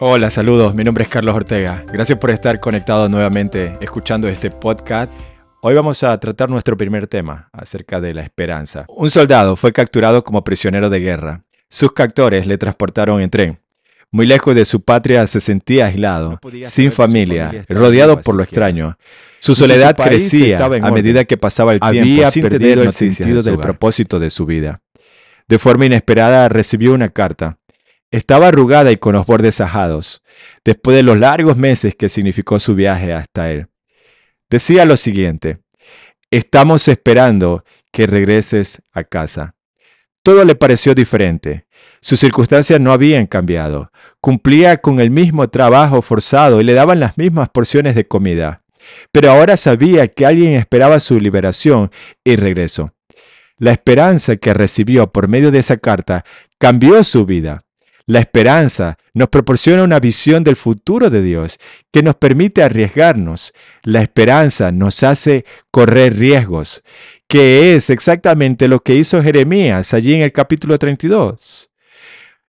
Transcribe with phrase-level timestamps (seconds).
[0.00, 0.74] Hola, saludos.
[0.74, 1.84] Mi nombre es Carlos Ortega.
[1.92, 5.08] Gracias por estar conectado nuevamente escuchando este podcast.
[5.62, 8.86] Hoy vamos a tratar nuestro primer tema acerca de la esperanza.
[8.88, 11.42] Un soldado fue capturado como prisionero de guerra.
[11.70, 13.60] Sus captores le transportaron en tren.
[14.10, 18.98] Muy lejos de su patria se sentía aislado, sin familia, rodeado por lo extraño.
[19.38, 23.58] Su soledad crecía a medida que pasaba el tiempo Había sin perdido el sentido del
[23.58, 24.80] propósito de su vida.
[25.46, 27.58] De forma inesperada recibió una carta.
[28.14, 30.22] Estaba arrugada y con los bordes ajados,
[30.64, 33.66] después de los largos meses que significó su viaje hasta él.
[34.48, 35.58] Decía lo siguiente,
[36.30, 39.56] estamos esperando que regreses a casa.
[40.22, 41.66] Todo le pareció diferente.
[42.00, 43.90] Sus circunstancias no habían cambiado.
[44.20, 48.62] Cumplía con el mismo trabajo forzado y le daban las mismas porciones de comida.
[49.10, 51.90] Pero ahora sabía que alguien esperaba su liberación
[52.22, 52.94] y regreso.
[53.58, 56.24] La esperanza que recibió por medio de esa carta
[56.58, 57.64] cambió su vida.
[58.06, 61.58] La esperanza nos proporciona una visión del futuro de Dios
[61.90, 63.54] que nos permite arriesgarnos.
[63.82, 66.84] La esperanza nos hace correr riesgos,
[67.26, 71.70] que es exactamente lo que hizo Jeremías allí en el capítulo 32.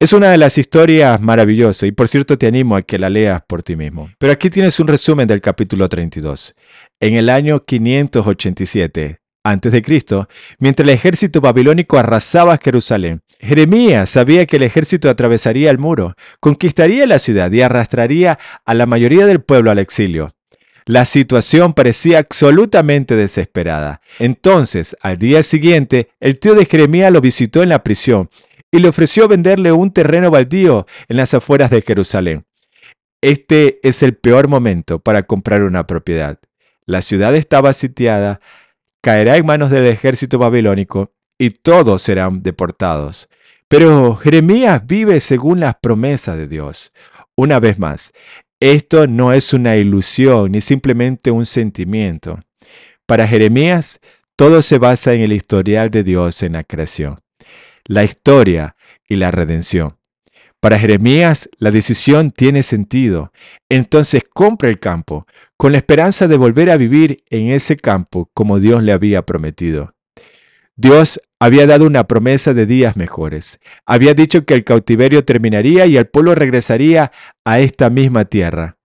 [0.00, 3.40] Es una de las historias maravillosas y por cierto te animo a que la leas
[3.46, 4.10] por ti mismo.
[4.18, 6.56] Pero aquí tienes un resumen del capítulo 32.
[7.00, 13.22] En el año 587 antes de Cristo, mientras el ejército babilónico arrasaba Jerusalén.
[13.38, 18.86] Jeremías sabía que el ejército atravesaría el muro, conquistaría la ciudad y arrastraría a la
[18.86, 20.30] mayoría del pueblo al exilio.
[20.84, 24.00] La situación parecía absolutamente desesperada.
[24.20, 28.30] Entonces, al día siguiente, el tío de Jeremías lo visitó en la prisión
[28.70, 32.44] y le ofreció venderle un terreno baldío en las afueras de Jerusalén.
[33.20, 36.38] Este es el peor momento para comprar una propiedad.
[36.84, 38.40] La ciudad estaba sitiada,
[39.06, 43.28] caerá en manos del ejército babilónico y todos serán deportados.
[43.68, 46.92] Pero Jeremías vive según las promesas de Dios.
[47.36, 48.12] Una vez más,
[48.58, 52.40] esto no es una ilusión ni simplemente un sentimiento.
[53.06, 54.00] Para Jeremías,
[54.34, 57.20] todo se basa en el historial de Dios en la creación,
[57.84, 58.74] la historia
[59.08, 59.96] y la redención.
[60.60, 63.32] Para Jeremías, la decisión tiene sentido.
[63.68, 68.58] Entonces compra el campo, con la esperanza de volver a vivir en ese campo como
[68.58, 69.94] Dios le había prometido.
[70.76, 73.60] Dios había dado una promesa de días mejores.
[73.86, 77.12] Había dicho que el cautiverio terminaría y el pueblo regresaría
[77.44, 78.76] a esta misma tierra.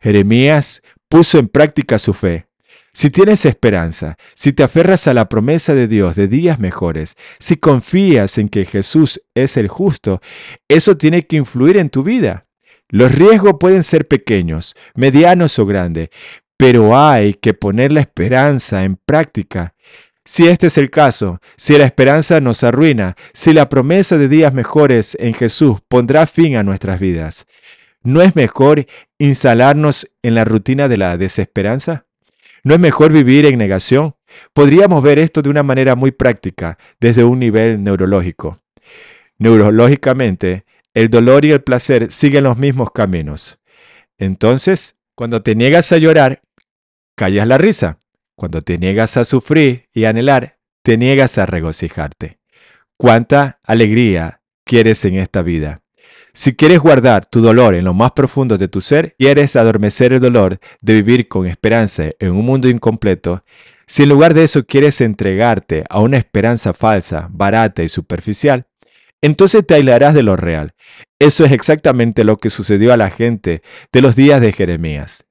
[0.00, 2.46] Jeremías puso en práctica su fe.
[2.96, 7.58] Si tienes esperanza, si te aferras a la promesa de Dios de días mejores, si
[7.58, 10.22] confías en que Jesús es el justo,
[10.66, 12.46] eso tiene que influir en tu vida.
[12.88, 16.08] Los riesgos pueden ser pequeños, medianos o grandes,
[16.56, 19.74] pero hay que poner la esperanza en práctica.
[20.24, 24.54] Si este es el caso, si la esperanza nos arruina, si la promesa de días
[24.54, 27.46] mejores en Jesús pondrá fin a nuestras vidas,
[28.02, 28.86] ¿no es mejor
[29.18, 32.05] instalarnos en la rutina de la desesperanza?
[32.66, 34.16] ¿No es mejor vivir en negación?
[34.52, 38.58] Podríamos ver esto de una manera muy práctica, desde un nivel neurológico.
[39.38, 43.60] Neurológicamente, el dolor y el placer siguen los mismos caminos.
[44.18, 46.42] Entonces, cuando te niegas a llorar,
[47.14, 48.00] callas la risa.
[48.34, 52.40] Cuando te niegas a sufrir y anhelar, te niegas a regocijarte.
[52.96, 55.82] ¿Cuánta alegría quieres en esta vida?
[56.36, 60.20] Si quieres guardar tu dolor en lo más profundo de tu ser, quieres adormecer el
[60.20, 63.42] dolor de vivir con esperanza en un mundo incompleto,
[63.86, 68.66] si en lugar de eso quieres entregarte a una esperanza falsa, barata y superficial,
[69.22, 70.74] entonces te aislarás de lo real.
[71.18, 75.24] Eso es exactamente lo que sucedió a la gente de los días de Jeremías.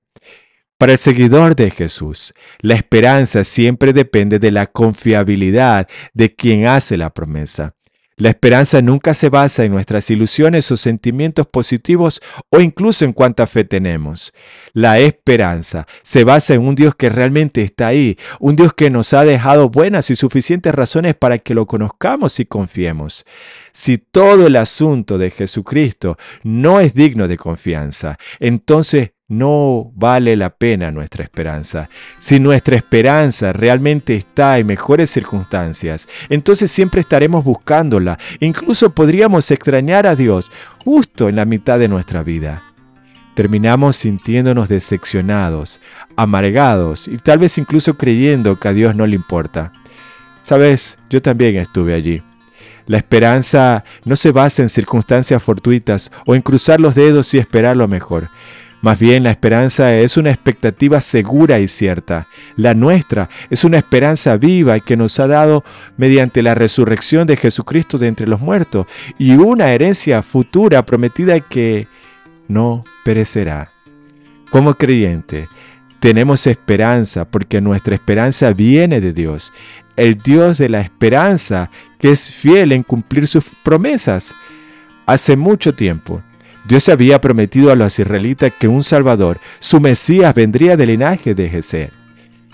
[0.79, 6.97] Para el seguidor de Jesús, la esperanza siempre depende de la confiabilidad de quien hace
[6.97, 7.75] la promesa.
[8.17, 13.45] La esperanza nunca se basa en nuestras ilusiones o sentimientos positivos o incluso en cuánta
[13.45, 14.31] fe tenemos.
[14.71, 19.13] La esperanza se basa en un Dios que realmente está ahí, un Dios que nos
[19.13, 23.25] ha dejado buenas y suficientes razones para que lo conozcamos y confiemos.
[23.73, 30.51] Si todo el asunto de Jesucristo no es digno de confianza, entonces no vale la
[30.51, 31.89] pena nuestra esperanza.
[32.19, 38.19] Si nuestra esperanza realmente está en mejores circunstancias, entonces siempre estaremos buscándola.
[38.39, 40.51] Incluso podríamos extrañar a Dios
[40.83, 42.61] justo en la mitad de nuestra vida.
[43.33, 45.81] Terminamos sintiéndonos decepcionados,
[46.15, 49.73] amargados y tal vez incluso creyendo que a Dios no le importa.
[50.39, 52.21] Sabes, yo también estuve allí.
[52.85, 57.75] La esperanza no se basa en circunstancias fortuitas o en cruzar los dedos y esperar
[57.75, 58.29] lo mejor.
[58.85, 62.27] Más bien la esperanza es una expectativa segura y cierta.
[62.55, 65.63] La nuestra es una esperanza viva que nos ha dado
[65.97, 68.85] mediante la resurrección de Jesucristo de entre los muertos
[69.17, 71.87] y una herencia futura prometida que
[72.47, 73.71] no perecerá.
[74.51, 75.49] Como creyente,
[75.99, 79.51] tenemos esperanza porque nuestra esperanza viene de Dios,
[79.95, 84.35] el Dios de la esperanza que es fiel en cumplir sus promesas.
[85.07, 86.21] Hace mucho tiempo,
[86.67, 91.49] Dios había prometido a los israelitas que un Salvador, su Mesías, vendría del linaje de
[91.49, 91.87] Jesús.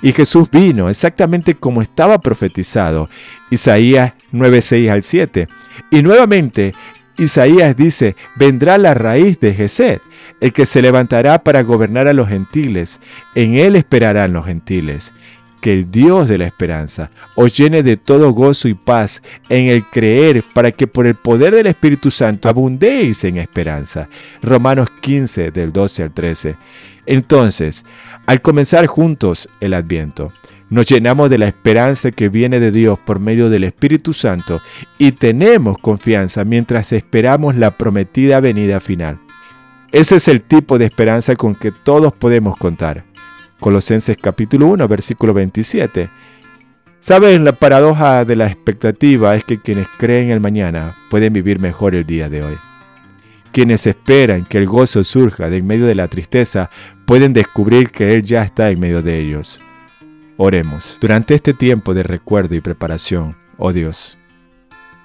[0.01, 3.09] Y Jesús vino exactamente como estaba profetizado,
[3.51, 5.47] Isaías 9:6 al 7.
[5.91, 6.73] Y nuevamente
[7.17, 9.99] Isaías dice, vendrá la raíz de Jesús,
[10.39, 12.99] el que se levantará para gobernar a los gentiles.
[13.35, 15.13] En él esperarán los gentiles
[15.61, 19.83] que el Dios de la esperanza os llene de todo gozo y paz en el
[19.85, 24.09] creer para que por el poder del Espíritu Santo abundéis en esperanza.
[24.41, 26.55] Romanos 15 del 12 al 13.
[27.05, 27.85] Entonces,
[28.25, 30.31] al comenzar juntos el adviento,
[30.69, 34.61] nos llenamos de la esperanza que viene de Dios por medio del Espíritu Santo
[34.97, 39.19] y tenemos confianza mientras esperamos la prometida venida final.
[39.91, 43.10] Ese es el tipo de esperanza con que todos podemos contar.
[43.61, 46.09] Colosenses capítulo 1, versículo 27.
[46.99, 51.93] Saben, la paradoja de la expectativa es que quienes creen el mañana pueden vivir mejor
[51.93, 52.55] el día de hoy.
[53.51, 56.71] Quienes esperan que el gozo surja de en medio de la tristeza
[57.05, 59.61] pueden descubrir que Él ya está en medio de ellos.
[60.37, 60.97] Oremos.
[60.99, 64.17] Durante este tiempo de recuerdo y preparación, oh Dios,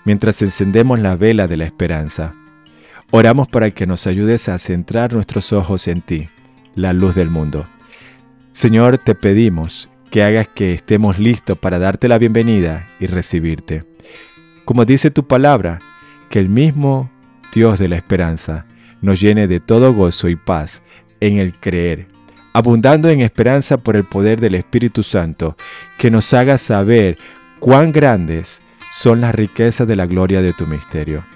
[0.06, 2.32] mientras encendemos la vela de la esperanza,
[3.10, 6.30] oramos para que nos ayudes a centrar nuestros ojos en ti,
[6.74, 7.66] la luz del mundo.
[8.56, 13.84] Señor, te pedimos que hagas que estemos listos para darte la bienvenida y recibirte.
[14.64, 15.78] Como dice tu palabra,
[16.30, 17.10] que el mismo
[17.52, 18.64] Dios de la esperanza
[19.02, 20.82] nos llene de todo gozo y paz
[21.20, 22.06] en el creer,
[22.54, 25.54] abundando en esperanza por el poder del Espíritu Santo,
[25.98, 27.18] que nos haga saber
[27.60, 31.26] cuán grandes son las riquezas de la gloria de tu misterio.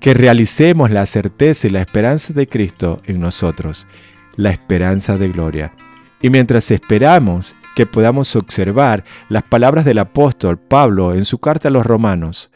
[0.00, 3.86] Que realicemos la certeza y la esperanza de Cristo en nosotros,
[4.34, 5.72] la esperanza de gloria
[6.20, 11.70] y mientras esperamos que podamos observar las palabras del apóstol Pablo en su carta a
[11.70, 12.50] los romanos,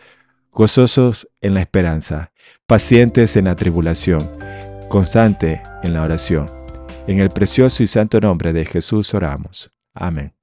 [0.50, 2.32] gozosos en la esperanza,
[2.66, 4.30] pacientes en la tribulación,
[4.88, 6.46] constante en la oración.
[7.06, 9.72] En el precioso y santo nombre de Jesús oramos.
[9.94, 10.39] Amén.